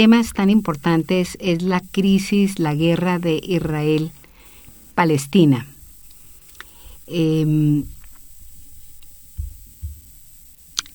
[0.00, 5.66] temas tan importantes es la crisis, la guerra de Israel-Palestina.
[7.06, 7.84] Em,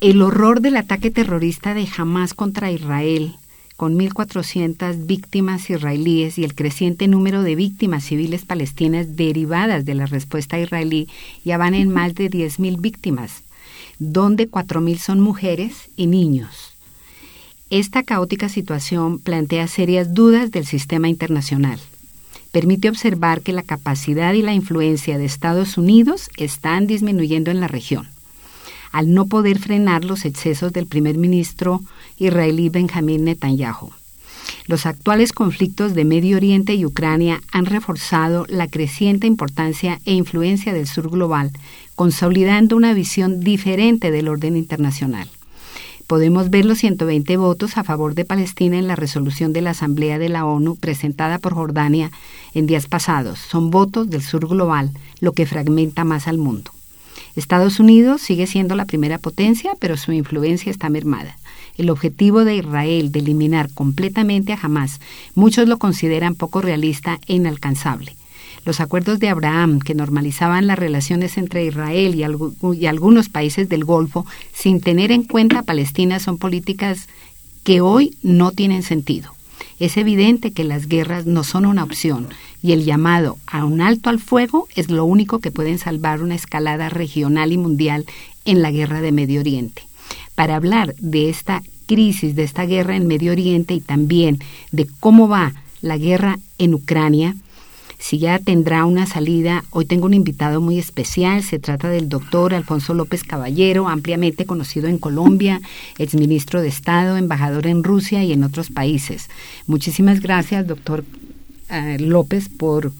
[0.02, 3.36] el horror del ataque terrorista de Hamas contra Israel,
[3.78, 10.08] con 1.400 víctimas israelíes y el creciente número de víctimas civiles palestinas derivadas de la
[10.08, 11.09] respuesta israelí,
[11.44, 13.44] ya van en más de 10.000 víctimas,
[14.00, 16.75] donde 4.000 son mujeres y niños.
[17.78, 21.78] Esta caótica situación plantea serias dudas del sistema internacional.
[22.54, 27.67] Permite observar que la capacidad y la influencia de Estados Unidos están disminuyendo en la
[27.67, 28.08] región
[28.94, 31.82] al no poder frenar los excesos del primer ministro
[32.17, 33.92] israelí Benjamín Netanyahu.
[34.67, 40.72] Los actuales conflictos de Medio Oriente y Ucrania han reforzado la creciente importancia e influencia
[40.72, 41.52] del sur global,
[41.95, 45.28] consolidando una visión diferente del orden internacional.
[46.08, 50.20] Podemos ver los 120 votos a favor de Palestina en la resolución de la Asamblea
[50.20, 52.11] de la ONU presentada por Jordania
[52.54, 53.39] en días pasados.
[53.39, 56.70] Son votos del sur global, lo que fragmenta más al mundo.
[57.36, 61.38] Estados Unidos sigue siendo la primera potencia, pero su influencia está mermada.
[61.76, 65.02] El objetivo de Israel de eliminar completamente a Hamas,
[65.33, 68.16] muchos lo consideran poco realista e inalcanzable.
[68.65, 72.23] Los acuerdos de Abraham, que normalizaban las relaciones entre Israel y,
[72.87, 77.08] algunos países del Golfo sin tener en cuenta a Palestina, son políticas
[77.64, 79.31] que hoy no tienen sentido.
[79.80, 82.27] Es evidente que las guerras no son una opción
[82.64, 86.36] y el llamado a un alto al fuego es lo único que pueden salvar una
[86.36, 88.05] escalada regional y mundial
[88.45, 89.83] en la guerra de Medio Oriente.
[90.33, 94.39] Para hablar de esta crisis, de esta guerra en Medio Oriente y también
[94.71, 97.36] de cómo va la guerra en Ucrania,
[98.00, 99.64] si ya tendrá una salida.
[99.72, 104.88] Hoy tengo un invitado muy especial, se trata del doctor Alfonso López Caballero, ampliamente conocido
[104.88, 105.61] en Colombia,
[105.98, 109.30] exministro de Estado, embajador en Rusia y en otros países.
[109.67, 111.04] Muchísimas gracias, doctor
[111.70, 112.92] eh, López, por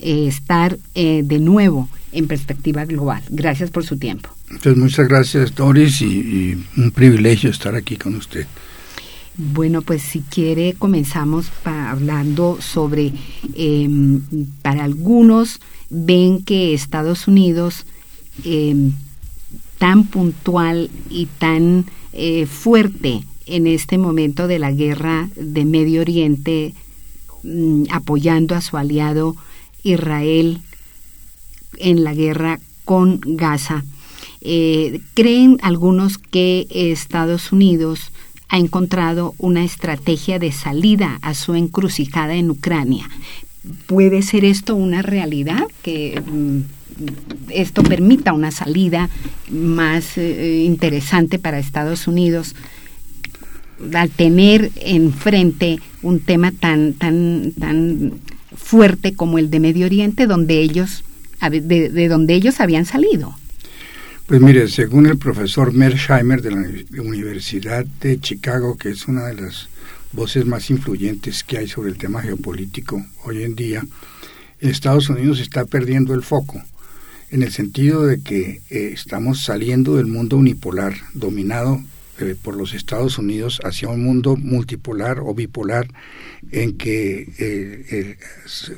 [0.00, 3.22] eh, estar eh, de nuevo en perspectiva global.
[3.28, 4.30] Gracias por su tiempo.
[4.62, 8.46] Pues muchas gracias, Doris, y un privilegio estar aquí con usted.
[9.38, 13.12] Bueno, pues si quiere comenzamos hablando sobre,
[13.54, 14.22] em,
[14.62, 15.60] para algunos
[15.90, 17.84] ven que Estados Unidos
[18.44, 18.92] em,
[19.78, 26.74] tan puntual y tan eh, fuerte en este momento de la guerra de Medio Oriente,
[27.42, 29.36] mm, apoyando a su aliado
[29.82, 30.60] Israel
[31.78, 33.84] en la guerra con Gaza.
[34.40, 38.12] Eh, creen algunos que Estados Unidos
[38.48, 43.08] ha encontrado una estrategia de salida a su encrucijada en Ucrania.
[43.86, 45.64] ¿Puede ser esto una realidad?
[45.82, 46.60] Que mm,
[47.50, 49.10] esto permita una salida
[49.50, 52.54] más eh, interesante para Estados Unidos
[53.92, 58.20] al tener enfrente un tema tan, tan, tan
[58.54, 61.04] fuerte como el de Medio Oriente, donde ellos,
[61.50, 63.36] de donde ellos habían salido.
[64.26, 69.40] Pues mire, según el profesor Mersheimer de la Universidad de Chicago, que es una de
[69.40, 69.68] las
[70.10, 73.86] voces más influyentes que hay sobre el tema geopolítico hoy en día,
[74.58, 76.60] Estados Unidos está perdiendo el foco,
[77.30, 81.80] en el sentido de que eh, estamos saliendo del mundo unipolar, dominado
[82.18, 85.88] eh, por los Estados Unidos hacia un mundo multipolar o bipolar
[86.50, 88.16] en que eh,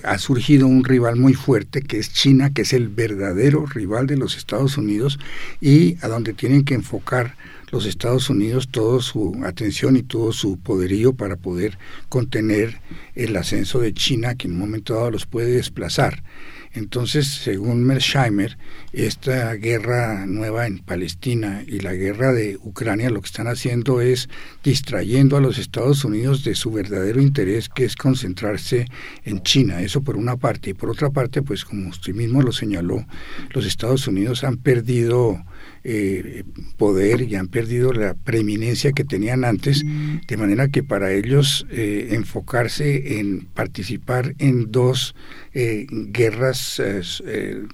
[0.02, 4.16] ha surgido un rival muy fuerte que es China, que es el verdadero rival de
[4.16, 5.18] los Estados Unidos
[5.60, 7.36] y a donde tienen que enfocar
[7.70, 12.80] los Estados Unidos toda su atención y todo su poderío para poder contener
[13.14, 16.22] el ascenso de China que en un momento dado los puede desplazar.
[16.72, 18.58] Entonces, según Mersheimer,
[18.92, 24.28] esta guerra nueva en Palestina y la guerra de Ucrania lo que están haciendo es
[24.62, 28.86] distrayendo a los Estados Unidos de su verdadero interés, que es concentrarse
[29.24, 29.80] en China.
[29.80, 30.70] Eso por una parte.
[30.70, 33.06] Y por otra parte, pues como usted mismo lo señaló,
[33.50, 35.44] los Estados Unidos han perdido
[35.84, 36.42] eh,
[36.76, 39.84] poder y han perdido la preeminencia que tenían antes,
[40.26, 45.14] de manera que para ellos eh, enfocarse en participar en dos
[45.54, 46.82] eh, guerras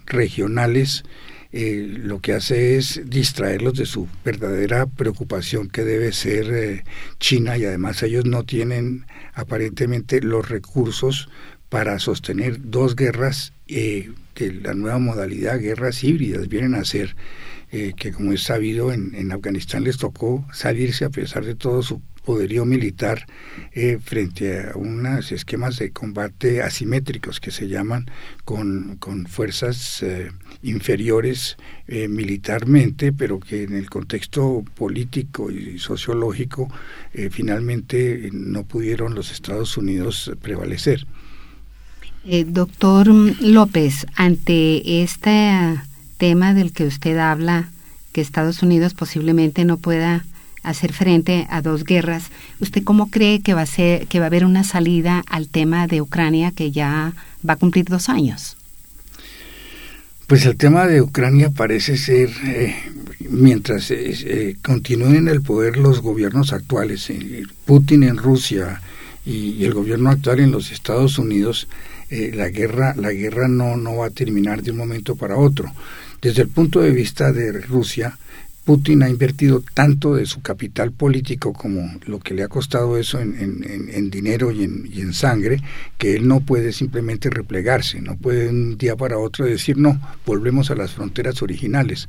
[0.06, 1.04] regionales,
[1.52, 6.82] lo que hace es distraerlos de su verdadera preocupación que debe ser
[7.20, 11.28] China y además ellos no tienen aparentemente los recursos
[11.68, 17.14] para sostener dos guerras que la nueva modalidad, guerras híbridas, vienen a ser
[17.76, 22.00] eh, que como es sabido en, Afganistán les tocó salirse a pesar de todo su
[22.24, 23.26] poderío militar
[23.72, 28.06] eh, frente a unos esquemas de combate asimétricos que se llaman
[28.44, 30.30] con, con fuerzas eh,
[30.62, 31.56] inferiores
[31.88, 36.72] militarmente, pero que en el contexto político y sociológico
[37.30, 41.06] finalmente no pudieron los Estados Unidos prevalecer.
[42.46, 45.84] doctor López, ante esta
[46.24, 47.68] tema del que usted habla,
[48.12, 50.24] que Estados Unidos posiblemente no pueda
[50.62, 52.30] hacer frente a dos guerras,
[52.60, 55.86] ¿usted cómo cree que va a ser, que va a haber una salida al tema
[55.86, 57.12] de Ucrania que ya
[57.46, 58.56] va a cumplir dos años?
[60.26, 62.74] Pues el tema de Ucrania parece ser, eh,
[63.28, 68.80] mientras eh, continúen en el poder los gobiernos actuales, eh, Putin en Rusia
[69.26, 71.68] y, el gobierno actual en los Estados Unidos,
[72.10, 75.72] la guerra, la guerra no, no va a terminar de un momento para otro.
[76.20, 78.18] Desde el punto de vista de Rusia,
[78.64, 83.20] Putin ha invertido tanto de su capital político como lo que le ha costado eso
[83.20, 85.60] en, dinero y en, sangre,
[85.98, 90.70] que él no puede simplemente replegarse, no puede un día para otro decir no, volvemos
[90.70, 92.08] a las fronteras originales.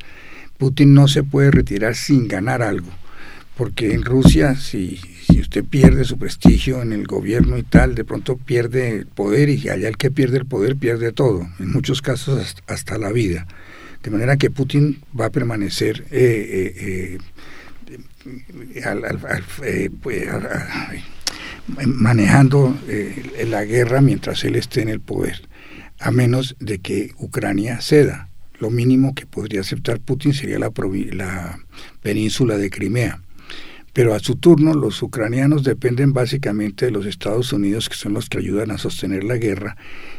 [0.57, 2.87] Putin no se puede retirar sin ganar algo,
[3.57, 8.03] porque en Rusia si, si usted pierde su prestigio en el gobierno y tal, de
[8.03, 12.01] pronto pierde el poder y allá el que pierde el poder pierde todo, en muchos
[12.01, 13.47] casos hasta la vida.
[14.03, 16.05] De manera que Putin va a permanecer
[21.87, 22.77] manejando
[23.47, 25.41] la guerra mientras él esté en el poder,
[25.99, 28.29] a menos de que Ucrania ceda.
[28.59, 30.71] Lo mínimo que podría aceptar Putin sería la,
[31.11, 31.59] la
[32.01, 33.21] península de Crimea.
[33.95, 38.27] Pero a su turno los ucranianos dependen básicamente de los Estados Unidos, que son los
[38.27, 39.77] que ayudan a sostener la guerra,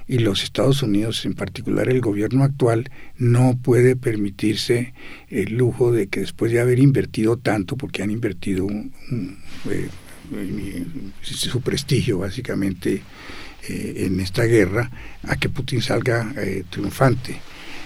[0.09, 4.95] y los Estados Unidos, en particular el gobierno actual, no puede permitirse
[5.29, 8.67] el lujo de que después de haber invertido tanto, porque han invertido
[9.71, 9.89] eh,
[11.21, 13.03] su prestigio básicamente
[13.69, 14.91] eh, en esta guerra,
[15.25, 17.43] a que Putin salga eh, triunfante.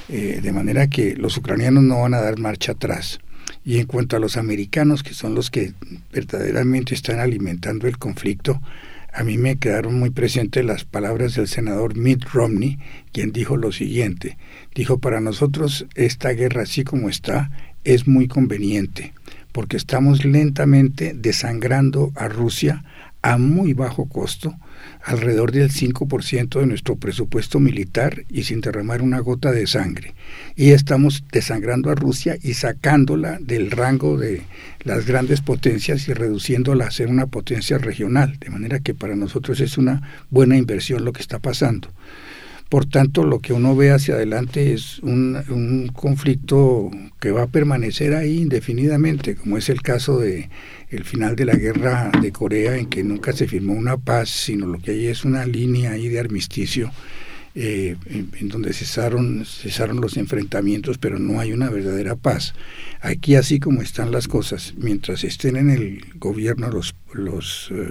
[0.08, 3.19] de manera que los ucranianos no van a dar marcha atrás.
[3.64, 5.74] Y en cuanto a los americanos, que son los que
[6.12, 8.60] verdaderamente están alimentando el conflicto,
[9.12, 12.78] a mí me quedaron muy presentes las palabras del senador Mitt Romney,
[13.12, 14.38] quien dijo lo siguiente,
[14.74, 17.50] dijo, para nosotros esta guerra así como está
[17.82, 19.12] es muy conveniente,
[19.52, 22.84] porque estamos lentamente desangrando a Rusia
[23.22, 24.54] a muy bajo costo,
[25.02, 30.14] alrededor del 5% de nuestro presupuesto militar y sin derramar una gota de sangre.
[30.56, 34.43] Y estamos desangrando a Rusia y sacándola del rango de
[34.85, 39.61] las grandes potencias y reduciéndola a ser una potencia regional, de manera que para nosotros
[39.61, 41.88] es una buena inversión lo que está pasando.
[42.69, 46.88] Por tanto, lo que uno ve hacia adelante es un, un conflicto
[47.19, 50.49] que va a permanecer ahí indefinidamente, como es el caso de
[50.90, 54.66] el final de la guerra de Corea, en que nunca se firmó una paz, sino
[54.66, 56.90] lo que hay es una línea ahí de armisticio,
[57.54, 62.54] eh, en, donde cesaron, cesaron los enfrentamientos, pero no hay una verdadera paz.
[63.00, 67.90] Aquí, así como están las cosas, mientras estén en el gobierno los, los eh,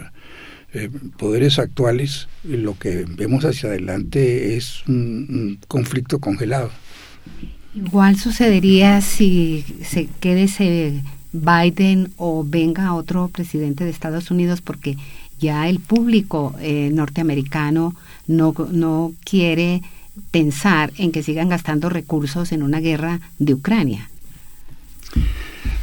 [0.74, 6.72] eh, poderes actuales, lo que vemos hacia adelante es un, conflicto congelado.
[7.74, 14.98] Igual sucedería si se quede ese Biden o venga otro presidente de Estados Unidos porque
[15.40, 17.96] ya el público eh, norteamericano
[18.28, 19.82] no, no quiere
[20.32, 24.10] pensar en que sigan gastando recursos en una guerra de Ucrania.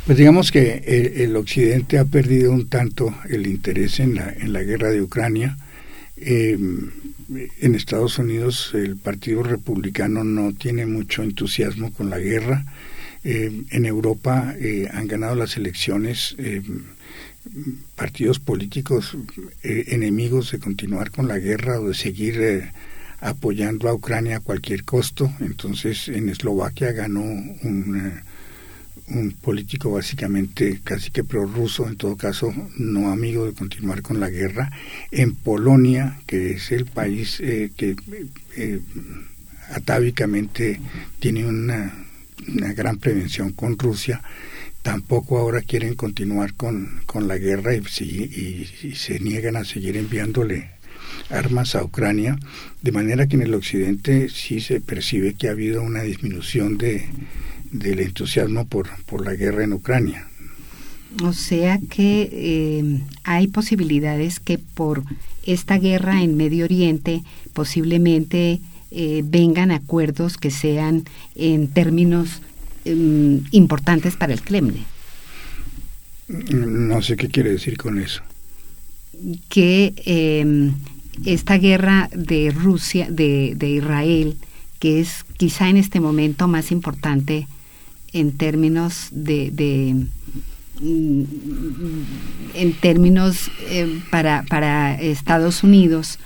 [0.05, 4.63] Pues digamos que el, Occidente ha perdido un tanto el interés en la, en la
[4.63, 5.57] guerra de Ucrania.
[6.17, 6.91] Em,
[7.61, 12.65] en Estados Unidos el Partido Republicano no tiene mucho entusiasmo con la guerra.
[13.29, 16.63] Eh, en Europa eh, han ganado las elecciones eh,
[17.97, 19.17] partidos políticos
[19.65, 22.71] enemigos de continuar con la guerra o de seguir
[23.21, 25.33] apoyando a Ucrania a cualquier costo.
[25.41, 28.13] Entonces en Eslovaquia ganó un,
[29.09, 34.31] un político básicamente casi que prorruso, en todo caso no amigo de continuar con la
[34.31, 34.71] guerra.
[35.11, 37.97] En Polonia, que es el país que
[39.71, 40.81] atávicamente
[41.21, 42.06] tiene una,
[42.49, 44.23] una gran prevención con Rusia,
[44.83, 47.83] tampoco ahora quieren continuar con, con la guerra y,
[48.95, 50.71] se niegan a seguir enviándole
[51.31, 52.39] armas a Ucrania,
[52.83, 57.05] de manera que en el occidente sí se percibe que ha habido una disminución de,
[57.73, 60.29] del entusiasmo por, por la guerra en Ucrania.
[61.23, 65.03] O sea que eh, hay posibilidades que por
[65.45, 67.23] esta guerra en Medio Oriente
[67.55, 68.61] posiblemente
[68.91, 72.41] eh, vengan acuerdos que sean en términos
[72.87, 74.85] Em, importantes para el Kremlin.
[76.29, 78.23] No sé qué quiere decir con eso.
[79.49, 80.75] Que em,
[81.25, 84.37] esta guerra de Rusia, de, Israel,
[84.79, 87.49] que es quizá en este momento más importante
[88.13, 90.07] en términos de,
[90.81, 91.23] mm,
[92.55, 96.21] en términos em, para, para Estados Unidos,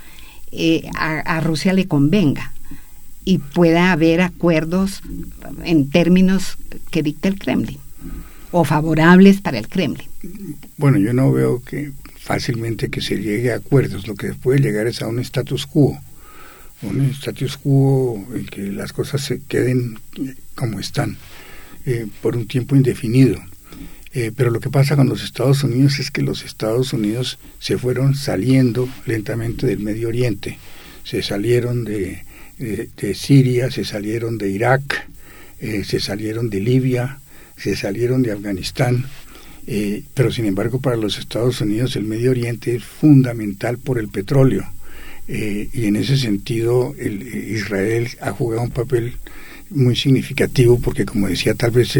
[0.52, 2.52] eh, a Rusia le convenga
[3.24, 5.02] y pueda haber acuerdos
[5.64, 6.56] en términos
[6.90, 7.78] que dicta el Kremlin
[8.50, 10.08] o favorables para el Kremlin.
[10.76, 14.86] Bueno, yo no veo que fácilmente que se llegue a acuerdos, lo que puede llegar
[14.86, 15.98] es a un status quo,
[16.82, 19.98] un status quo en que las cosas se queden
[20.54, 21.16] como están
[21.86, 23.40] eh, por un tiempo indefinido.
[24.12, 27.78] Eh, pero lo que pasa con los Estados Unidos es que los Estados Unidos se
[27.78, 30.58] fueron saliendo lentamente del Medio Oriente,
[31.04, 32.24] se salieron de,
[33.14, 35.08] Siria, se salieron de Irak,
[35.60, 37.20] eh, se salieron de Libia,
[37.56, 39.04] se salieron de Afganistán,
[39.66, 44.08] eh, pero sin embargo para los Estados Unidos el Medio Oriente es fundamental por el
[44.08, 44.64] petróleo.
[45.28, 49.14] Eh, y en ese sentido el, Israel ha jugado un papel
[49.68, 51.96] muy significativo porque como decía tal vez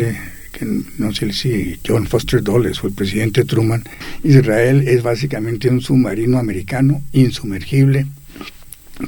[0.99, 3.85] no sé si John Foster Dulles o el presidente Truman,
[4.23, 8.07] Israel es básicamente un submarino americano insumergible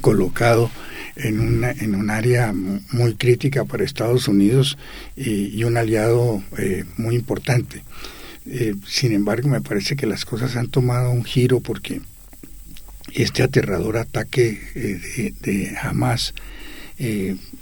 [0.01, 0.71] colocado
[1.17, 4.79] en, una, en un área muy crítica para Estados Unidos
[5.17, 7.85] y, un aliado eh, muy importante.
[8.47, 12.01] Eh, sin embargo, me parece que las cosas han tomado un giro porque
[13.13, 16.35] este aterrador ataque eh, de, de, Hamas,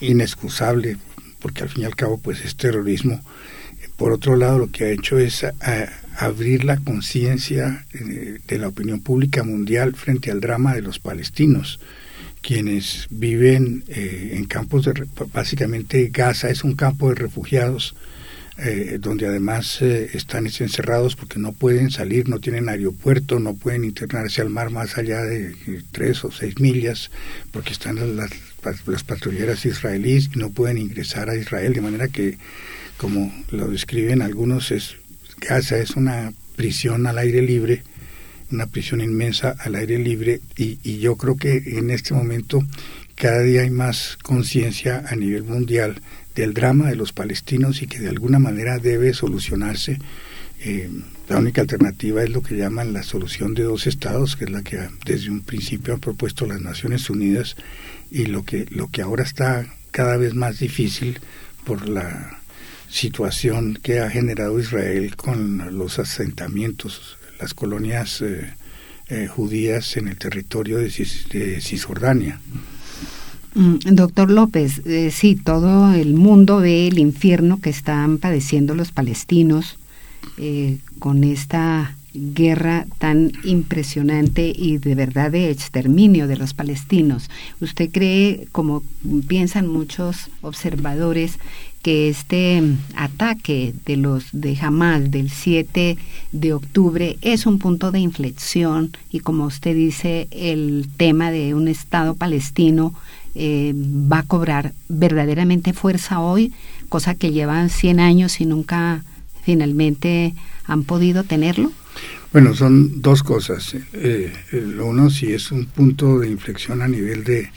[0.00, 0.98] inexcusable,
[1.38, 3.22] porque al fin y al cabo pues es terrorismo,
[4.00, 5.44] por otro lado lo que ha hecho es
[6.16, 11.80] abrir la conciencia de la opinión pública mundial frente al drama de los palestinos
[12.40, 17.94] quienes viven eh, en campos de básicamente Gaza es un campo de refugiados
[18.56, 23.84] eh, donde además eh, están encerrados porque no pueden salir, no tienen aeropuerto, no pueden
[23.84, 25.54] internarse al mar más allá de
[25.92, 27.10] tres o seis millas
[27.52, 28.30] porque están las,
[28.86, 32.38] las patrulleras israelíes y no pueden ingresar a Israel de manera que
[33.00, 34.96] como lo describen algunos es
[35.40, 37.82] Gaza es una prisión al aire libre
[38.52, 42.62] una prisión inmensa al aire libre y, yo creo que en este momento
[43.14, 46.02] cada día hay más conciencia a nivel mundial
[46.34, 49.98] del drama de los palestinos y que de alguna manera debe solucionarse.
[50.62, 50.90] Eh,
[51.28, 54.62] la única alternativa es lo que llaman la solución de dos estados, que es la
[54.62, 57.56] que desde un principio han propuesto las Naciones Unidas
[58.10, 61.20] y lo que, lo que ahora está cada vez más difícil
[61.64, 62.39] por la
[62.90, 68.54] situación que ha generado Israel con los asentamientos las colonias eh,
[69.08, 72.40] eh, judías en el territorio de, Cisjordania.
[73.54, 78.92] Mm, doctor López, eh, sí, todo el mundo ve el infierno que están padeciendo los
[78.92, 79.76] palestinos
[80.98, 87.30] con esta guerra tan impresionante y de verdad de exterminio de los palestinos.
[87.60, 88.82] ¿Usted cree, como
[89.28, 91.38] piensan muchos observadores,
[91.82, 92.62] que este
[92.94, 95.96] ataque de los de Hamas del 7
[96.32, 101.68] de octubre es un punto de inflexión y como usted dice el tema de un
[101.68, 102.94] Estado palestino
[103.34, 106.52] eh, va a cobrar verdaderamente fuerza hoy,
[106.88, 109.04] cosa que llevan 100 años y nunca
[109.42, 110.34] finalmente
[110.64, 111.72] han podido tenerlo.
[112.32, 113.74] Bueno, son dos cosas.
[113.74, 117.50] Eh, eh, lo uno, si es un punto de inflexión a nivel de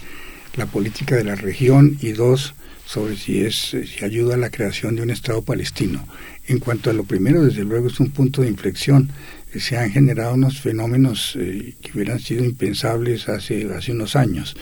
[0.56, 4.96] la política de la región y dos, sobre si es si ayuda a la creación
[4.96, 6.06] de un Estado palestino.
[6.48, 9.10] En cuanto a lo primero, desde luego es un punto de inflexión.
[9.58, 14.56] Se han generado unos fenómenos eh, que hubieran sido impensables hace, hace unos años.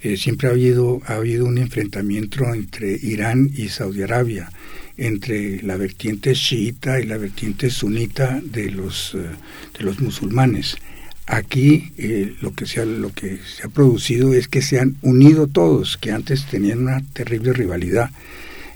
[0.00, 4.50] Eh, siempre ha habido, ha habido un enfrentamiento entre Irán y Saudi Arabia,
[4.96, 9.18] entre la vertiente chiita y la vertiente sunita de los, eh,
[9.78, 10.76] de los musulmanes
[11.28, 14.96] aquí eh, lo que se ha, lo que se ha producido es que se han
[15.02, 18.10] unido todos que antes tenían una terrible rivalidad.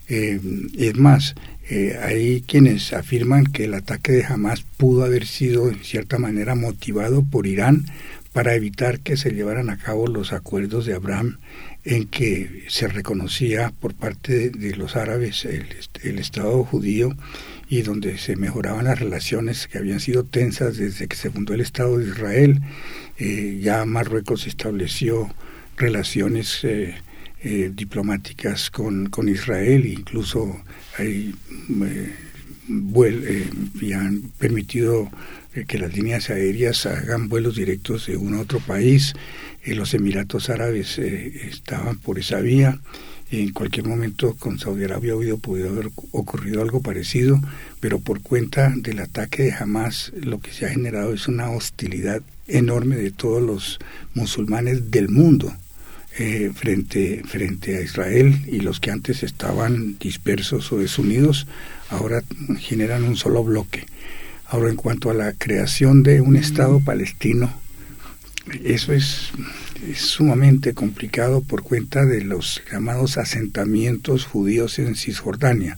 [0.08, 0.38] Eh,
[0.78, 1.34] es más
[1.68, 6.54] eh, hay quienes afirman que el ataque de Hamas pudo haber sido en cierta manera
[6.54, 7.86] motivado por Irán
[8.32, 11.38] para evitar que se llevaran a cabo los acuerdos de Abraham
[11.84, 17.14] en que se reconocía por parte de, los árabes el, Estado judío
[17.72, 21.62] y donde se mejoraban las relaciones que habían sido tensas desde que se fundó el
[21.62, 22.60] Estado de Israel.
[23.16, 25.34] Eh, ya Marruecos estableció
[25.78, 26.94] relaciones eh,
[27.42, 30.62] eh, diplomáticas con, con Israel, incluso
[30.98, 31.34] hay,
[33.80, 35.10] y han permitido
[35.66, 39.14] que las líneas aéreas hagan vuelos directos de un a otro país.
[39.64, 42.78] Los Emiratos Árabes estaban por esa vía.
[43.32, 47.40] En cualquier momento con Saudi Arabia hubiera podido haber ocurrido algo parecido,
[47.80, 52.20] pero por cuenta del ataque de Hamas lo que se ha generado es una hostilidad
[52.46, 53.78] enorme de todos los
[54.12, 55.50] musulmanes del mundo
[56.18, 61.46] eh, frente, frente a Israel y los que antes estaban dispersos o desunidos
[61.88, 62.22] ahora
[62.58, 63.86] generan un solo bloque.
[64.46, 67.61] Ahora, en cuanto a la creación de un Estado palestino,
[68.64, 69.30] eso es,
[69.96, 75.76] sumamente complicado por cuenta de los llamados asentamientos judíos en Cisjordania.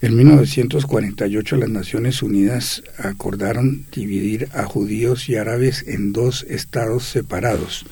[0.00, 7.86] En 1948 las Naciones Unidas acordaron dividir a judíos y árabes en dos estados separados,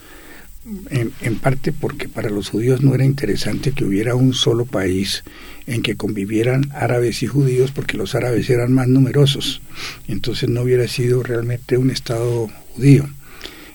[0.89, 5.23] en, en, parte porque para los judíos no era interesante que hubiera un solo país
[5.67, 9.61] en que convivieran árabes y judíos porque los árabes eran más numerosos.
[10.07, 13.07] Entonces no hubiera sido realmente un Estado judío.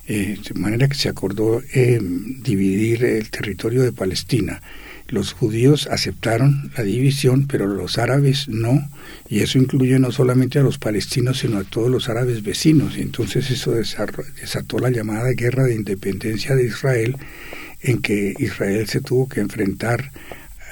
[0.07, 4.61] Eh, de manera que se acordó eh, dividir el territorio de Palestina.
[5.09, 8.91] Los judíos aceptaron la división, pero los árabes no,
[9.29, 12.99] y eso incluye no solamente a los palestinos, sino a todos los árabes vecinos.
[12.99, 17.17] Y entonces eso desató la llamada guerra de independencia de Israel,
[17.81, 20.11] en que Israel se tuvo que enfrentar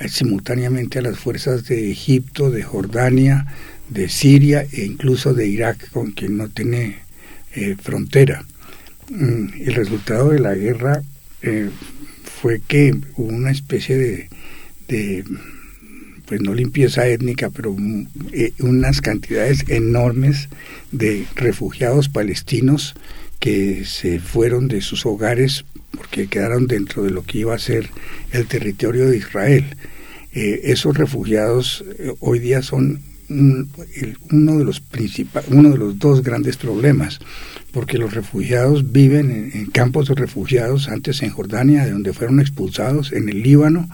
[0.09, 3.47] simultáneamente a las fuerzas de Egipto, de Jordania,
[3.89, 6.99] de Siria e incluso de Irak, con quien no tiene
[7.55, 8.45] eh, frontera.
[9.13, 11.03] Mm, el resultado de la guerra
[11.43, 11.69] eh,
[12.25, 14.29] fue que hubo una especie de,
[14.89, 15.23] de,
[16.25, 17.77] pues no limpieza étnica, pero
[18.33, 20.49] eh, unas cantidades enormes
[20.93, 22.95] de refugiados palestinos
[23.39, 27.91] que se fueron de sus hogares porque quedaron dentro de lo que iba a ser
[28.33, 29.77] el territorio de Israel.
[30.33, 31.85] Eh, esos refugiados
[32.21, 33.03] hoy día son
[34.31, 37.21] uno de los principales, uno de los dos grandes problemas,
[37.73, 43.13] porque los refugiados viven en, campos de refugiados, antes en Jordania, de donde fueron expulsados,
[43.13, 43.89] en el Líbano,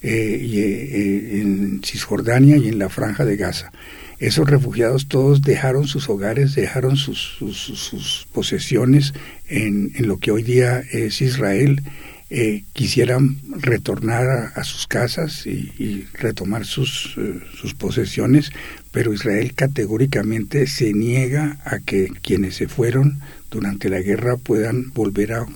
[0.00, 3.72] eh, y, en Cisjordania y en la Franja de Gaza.
[4.18, 9.14] Esos refugiados todos dejaron sus hogares, dejaron sus, sus, posesiones
[9.48, 11.82] en, lo que hoy día es Israel
[12.30, 18.52] eh, quisieran retornar a, sus casas y, retomar sus, eh, sus, posesiones,
[18.92, 25.32] pero Israel categóricamente se niega a que quienes se fueron durante la guerra puedan volver
[25.32, 25.46] a,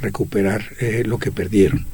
[0.00, 1.86] recuperar eh, lo que perdieron.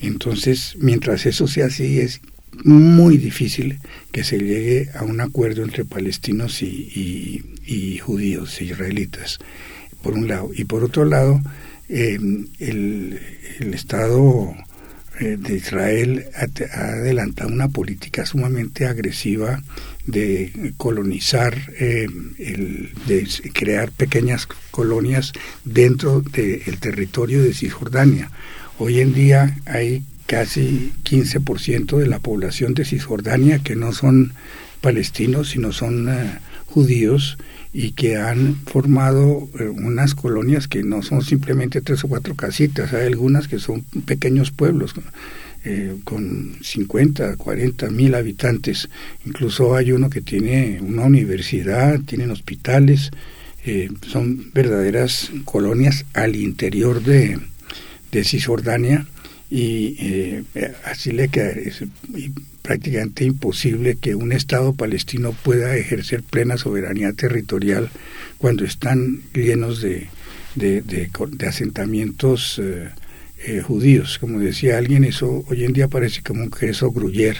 [0.00, 2.20] Entonces, mientras eso sea así, es
[2.64, 3.78] muy difícil
[4.10, 9.38] que se llegue a un acuerdo entre palestinos y, y judíos, israelitas,
[10.02, 10.50] por un lado.
[10.54, 11.40] Y por otro lado,
[11.92, 14.54] el, el, Estado
[15.20, 19.62] eh, de Israel ha, adelantado una política sumamente agresiva
[20.06, 22.06] de colonizar, eh,
[22.38, 25.32] el, de crear pequeñas colonias
[25.64, 28.30] dentro del territorio de Cisjordania.
[28.78, 34.32] Hoy en día hay casi 15% de la población de Cisjordania que no son
[34.80, 37.36] palestinos, sino son eh, judíos
[37.72, 42.92] y que han formado eh, unas colonias que no son simplemente tres o cuatro casitas,
[42.92, 44.94] hay algunas que son pequeños pueblos
[45.64, 48.90] eh, con 50, 40 mil habitantes,
[49.24, 53.10] incluso hay uno que tiene una universidad, tienen hospitales,
[53.64, 57.38] eh, son verdaderas colonias al interior de,
[58.10, 59.06] de Cisjordania
[59.48, 60.44] y
[60.84, 61.52] así le queda
[62.62, 67.90] prácticamente imposible que un Estado palestino pueda ejercer plena soberanía territorial
[68.38, 70.08] cuando están llenos de,
[70.54, 71.10] de,
[71.46, 72.90] asentamientos eh,
[73.44, 74.18] eh, judíos.
[74.18, 77.36] Como decía alguien, eso hoy en día parece como un queso gruyer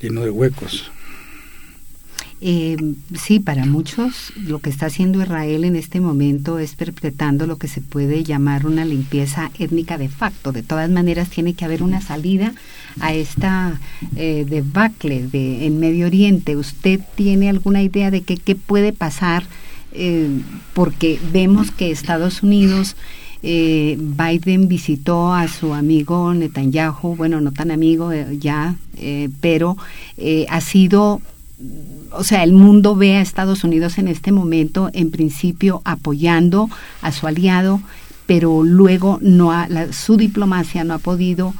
[0.00, 0.90] lleno de huecos.
[2.44, 2.76] Eh,
[3.14, 7.68] sí, para muchos lo que está haciendo Israel en este momento es perpetrando lo que
[7.68, 10.50] se puede llamar una limpieza étnica de facto.
[10.50, 12.52] De todas maneras, tiene que haber una salida
[13.00, 13.80] a esta
[14.16, 16.56] eh, debacle de, en Medio Oriente.
[16.56, 19.44] ¿Usted tiene alguna idea de qué puede pasar
[19.94, 20.40] eh,
[20.74, 22.96] porque vemos que Estados Unidos,
[23.42, 28.76] eh, Biden visitó a su amigo Netanyahu, bueno, no tan amigo eh, ya,
[29.40, 29.76] pero
[30.48, 31.20] ha sido,
[32.12, 36.68] o sea, el mundo ve a Estados Unidos en este momento, en principio, apoyando
[37.00, 37.80] a su aliado,
[38.26, 39.52] pero luego no
[39.92, 41.54] su diplomacia no ha podido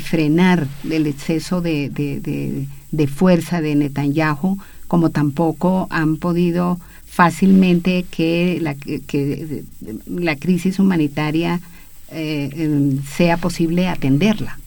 [0.00, 6.78] frenar el exceso de, de, de fuerza de Netanyahu, como tampoco han podido
[7.12, 9.64] fácilmente que la, que
[10.06, 11.60] la crisis humanitaria
[12.10, 14.58] eh, sea posible atenderla.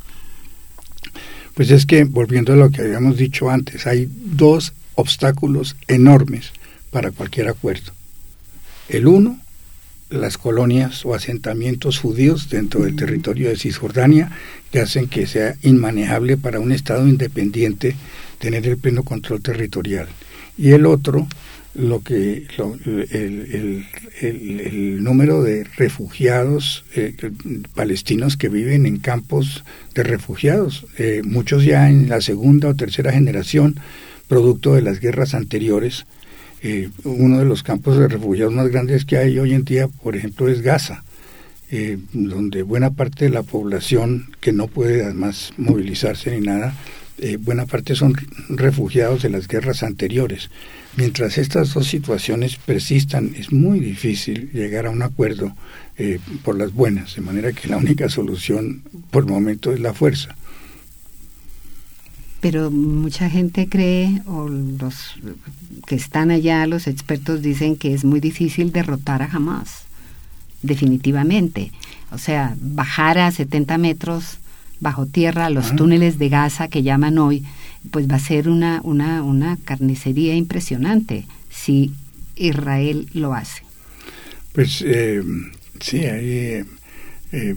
[1.56, 6.52] Pues es que, volviendo a lo que habíamos dicho antes, hay dos obstáculos enormes
[6.92, 7.94] para cualquier acuerdo.
[8.90, 9.40] El uno,
[10.10, 14.32] las colonias o asentamientos judíos dentro del territorio de Cisjordania
[14.72, 17.96] que hacen que sea inmanejable para un Estado independiente
[18.38, 20.08] tener el pleno control territorial.
[20.58, 21.28] Y el otro,
[21.76, 22.48] lo que
[23.12, 23.86] el,
[24.22, 27.14] el, número de refugiados eh,
[27.76, 33.12] palestinos que viven en campos de refugiados, eh, muchos ya en la segunda o tercera
[33.12, 33.76] generación,
[34.28, 36.06] producto de las guerras anteriores.
[36.64, 40.16] Eh, uno de los campos de refugiados más grandes que hay hoy en día, por
[40.16, 41.04] ejemplo, es Gaza,
[42.14, 46.74] donde buena parte de la población que no puede además movilizarse ni nada,
[47.40, 48.14] buena parte son
[48.50, 50.50] refugiados de las guerras anteriores.
[50.98, 55.56] Mientras estas dos situaciones persistan, es muy difícil llegar a un acuerdo
[55.98, 59.94] eh, por las buenas, de manera que la única solución por el momento es la
[59.94, 60.36] fuerza.
[62.40, 65.16] Pero mucha gente cree, o los
[65.88, 69.86] que están allá, los expertos dicen que es muy difícil derrotar a Hamas,
[70.62, 71.72] definitivamente.
[72.12, 74.38] O sea, bajar a 70 metros
[74.80, 77.44] bajo tierra, los túneles de Gaza que llaman hoy,
[77.92, 81.94] pues va a ser una, una, una carnicería impresionante si
[82.36, 83.64] Israel lo hace.
[84.54, 85.22] Pues eh,
[85.80, 86.66] sí, hay eh,
[87.32, 87.56] eh,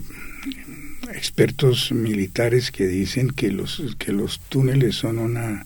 [1.13, 5.65] expertos militares que dicen que los, que los túneles son una,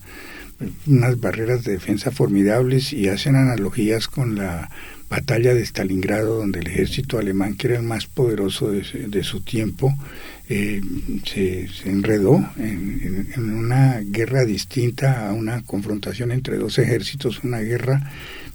[0.85, 4.69] unas barreras de defensa formidables y hacen analogías con la
[5.13, 9.41] batalla de Stalingrado, donde el ejército alemán, que era el más poderoso de, de su
[9.41, 9.93] tiempo,
[10.49, 10.81] eh,
[11.23, 18.11] se, enredó en, una guerra distinta a una confrontación entre dos ejércitos, una guerra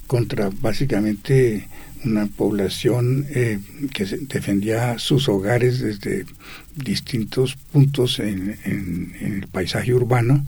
[0.09, 1.69] contra básicamente
[2.05, 3.61] una población eh,
[3.95, 6.27] que defendía sus hogares desde
[6.75, 8.59] distintos puntos en,
[9.21, 10.45] el paisaje urbano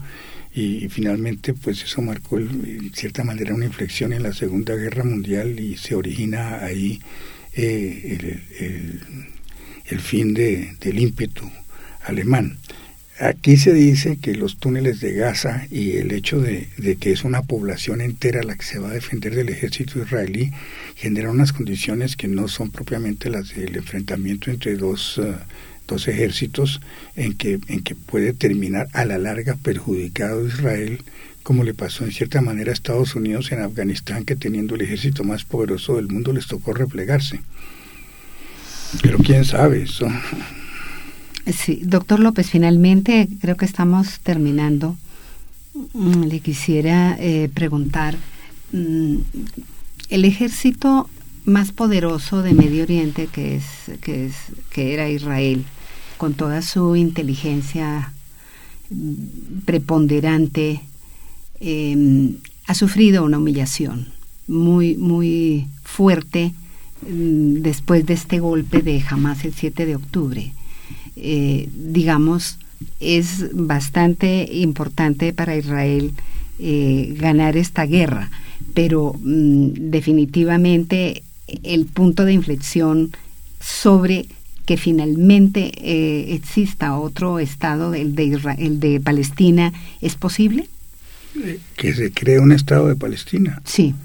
[0.53, 5.59] y, finalmente pues eso marcó en cierta manera una inflexión en la Segunda Guerra Mundial
[5.59, 6.99] y se origina ahí
[7.53, 8.39] eh,
[9.87, 11.49] el fin de, del ímpetu
[12.03, 12.57] alemán.
[13.21, 17.43] Aquí se dice que los túneles de Gaza y el hecho de, que es una
[17.43, 20.51] población entera la que se va a defender del ejército israelí
[20.95, 25.35] genera unas condiciones que no son propiamente las del enfrentamiento entre dos, uh,
[25.87, 26.81] dos ejércitos
[27.15, 31.03] en que, en que puede terminar a la larga perjudicado Israel
[31.43, 35.23] como le pasó en cierta manera a Estados Unidos en Afganistán que teniendo el ejército
[35.23, 37.41] más poderoso del mundo les tocó replegarse.
[39.01, 40.07] Pero quién sabe eso.
[41.47, 44.97] Sí, doctor López, finalmente creo que estamos terminando.
[45.93, 48.15] Mm, le quisiera eh, preguntar,
[48.73, 49.17] mm,
[50.09, 51.09] el ejército
[51.45, 53.65] más poderoso de Medio Oriente, que es,
[54.01, 54.35] que es,
[54.69, 55.65] que era Israel,
[56.17, 58.13] con toda su inteligencia
[58.89, 60.81] mm, preponderante,
[61.59, 64.07] em, ha sufrido una humillación
[64.47, 66.53] muy, muy fuerte
[67.07, 70.53] Mm, después de este golpe de Hamas el 7 de octubre.
[71.15, 72.59] Eh, digamos,
[72.99, 76.11] es bastante importante para Israel
[76.59, 78.29] eh, ganar esta guerra,
[78.73, 81.23] pero mm, definitivamente
[81.63, 83.11] el punto de inflexión
[83.59, 84.27] sobre
[84.65, 90.67] que finalmente eh, exista otro Estado, el de, el de Palestina, ¿es posible?
[91.75, 93.61] Que se cree un Estado de Palestina.
[93.65, 93.95] Sí.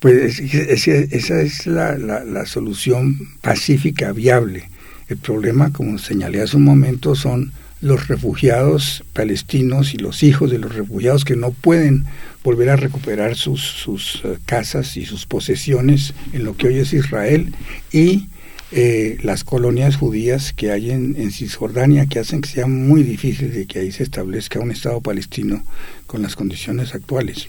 [0.00, 4.70] Pues esa es la, la, solución pacífica, viable.
[5.08, 10.58] El problema, como señalé hace un momento, son los refugiados palestinos y los hijos de
[10.58, 12.04] los refugiados que no pueden
[12.42, 16.92] volver a recuperar sus, sus eh, casas y sus posesiones en lo que hoy es
[16.92, 17.54] Israel
[17.92, 18.28] y
[18.70, 23.52] eh, las colonias judías que hay en, en, Cisjordania que hacen que sea muy difícil
[23.52, 25.62] de que ahí se establezca un Estado palestino
[26.06, 27.48] con las condiciones actuales.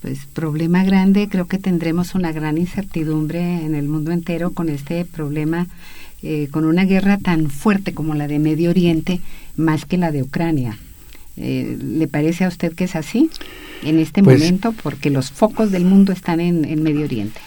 [0.00, 5.04] Pues problema grande, creo que tendremos una gran incertidumbre en el mundo entero con este
[5.04, 5.66] problema,
[6.22, 9.20] eh, con una guerra tan fuerte como la de Medio Oriente,
[9.60, 10.78] más que la de Ucrania.
[11.36, 13.30] Eh, ¿Le parece a usted que es así?
[13.82, 17.40] en este Pues- momento porque los focos del mundo están en, en Medio Oriente.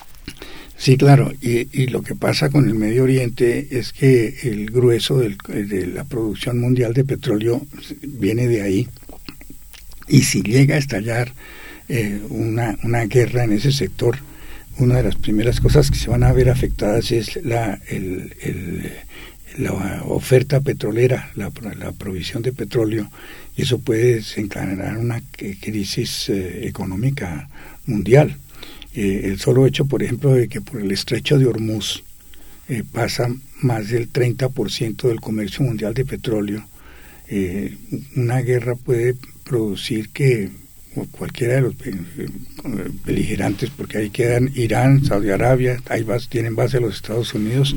[0.78, 5.20] Sí, claro, y, y lo que pasa con el Medio Oriente es que el grueso
[5.20, 7.62] del- de la producción mundial de petróleo
[8.02, 8.88] viene de ahí.
[10.08, 11.34] Y si llega a estallar
[11.88, 14.18] eh, una, una guerra en ese sector,
[14.80, 18.92] una de las primeras cosas que se van a ver afectadas es la, el- el-
[19.58, 23.10] la oferta petrolera, la, la provisión de petróleo,
[23.56, 25.22] eso puede desencadenar una
[25.62, 27.50] crisis eh, económica
[27.86, 28.38] mundial.
[28.96, 32.04] Eh, el solo hecho, por ejemplo, de que por el estrecho de Hormuz
[32.70, 33.28] eh, pasa
[33.62, 36.68] más del 30% del comercio mundial de petróleo,
[38.16, 40.50] una guerra puede producir que
[41.12, 41.76] cualquiera de los
[43.06, 47.76] beligerantes, porque ahí quedan Irán, Saudi Arabia, ahí bas- tienen base los Estados Unidos,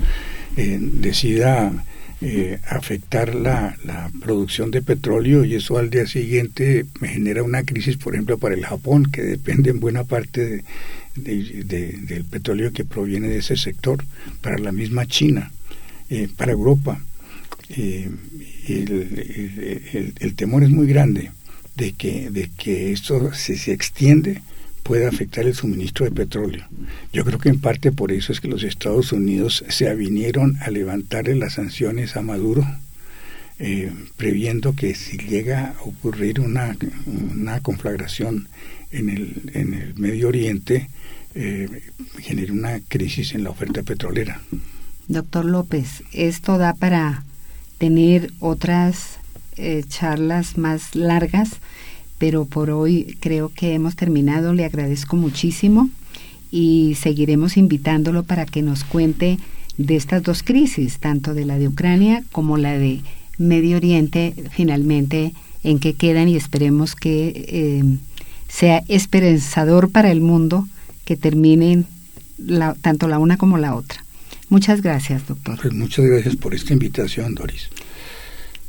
[0.57, 1.85] eh, decida
[2.23, 3.77] eh, afectar la,
[4.23, 8.55] producción de petróleo y eso al día siguiente me genera una crisis, por ejemplo, para
[8.55, 10.65] el Japón, que depende en buena parte de-
[11.15, 14.05] de- de- del petróleo que proviene de ese sector,
[14.41, 15.53] para la misma China,
[16.11, 17.01] eh, para Europa.
[17.71, 18.09] Eh,
[18.69, 21.31] el, temor es muy grande
[21.77, 24.41] de que, de que esto, se extiende,
[24.87, 26.65] pueda afectar el suministro de petróleo.
[27.13, 30.71] Yo creo que en parte por eso es que los Estados Unidos se avinieron a
[30.71, 32.65] levantarle las sanciones a Maduro,
[33.59, 38.49] eh, previendo que si llega a ocurrir una, una conflagración
[38.93, 40.89] en el, en el Medio Oriente,
[41.35, 41.69] eh,
[42.21, 44.41] genere una crisis en la oferta petrolera.
[45.09, 47.25] Doctor López, esto da para
[47.79, 49.19] tener otras
[49.57, 51.61] eh, charlas más largas,
[52.19, 54.53] pero por hoy creo que hemos terminado.
[54.53, 55.91] Le agradezco muchísimo
[56.51, 59.39] y seguiremos invitándolo para que nos cuente
[59.79, 63.01] de estas dos crisis, tanto de la de Ucrania como la de
[63.39, 67.83] Medio Oriente, finalmente en qué quedan y esperemos que eh,
[68.49, 70.67] sea esperanzador para el mundo
[71.05, 71.87] que terminen
[72.39, 74.03] la- tanto la una como la otra.
[74.49, 75.59] Muchas gracias, doctor.
[75.61, 77.69] Pues muchas gracias por esta invitación, Doris.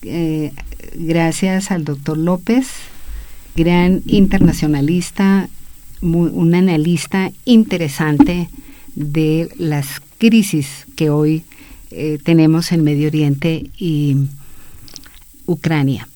[0.02, 0.52] Eh,
[0.96, 2.68] gracias al doctor López,
[3.58, 5.50] gran internacionalista,
[6.02, 8.50] muy- un analista interesante
[8.96, 9.88] de las
[10.20, 11.44] crisis que hoy
[11.92, 14.16] eh, tenemos en Medio Oriente y
[15.46, 16.08] Ucrania.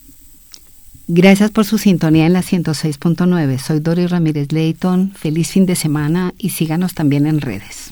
[1.08, 3.58] Gracias por su sintonía en la 106.9.
[3.58, 5.12] Soy Doris Ramírez Leighton.
[5.12, 7.92] Feliz fin de semana y síganos también en redes.